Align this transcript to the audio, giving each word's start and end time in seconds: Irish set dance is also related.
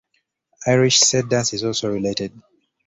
Irish 0.65 0.97
set 0.97 1.29
dance 1.29 1.53
is 1.53 1.63
also 1.63 1.87
related. 1.93 2.31